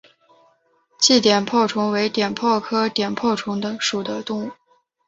[0.99, 4.51] 鲫碘泡虫为碘泡科碘泡虫属的动物。